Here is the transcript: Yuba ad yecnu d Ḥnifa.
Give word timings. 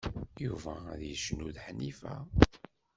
Yuba 0.45 0.73
ad 0.93 1.01
yecnu 1.09 1.47
d 1.55 1.57
Ḥnifa. 1.65 2.15